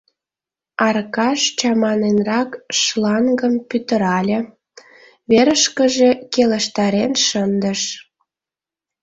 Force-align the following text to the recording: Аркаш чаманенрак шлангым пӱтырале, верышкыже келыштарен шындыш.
Аркаш 0.87 1.41
чаманенрак 1.57 2.49
шлангым 2.79 3.53
пӱтырале, 3.69 4.39
верышкыже 5.29 6.09
келыштарен 6.33 7.11
шындыш. 7.25 7.81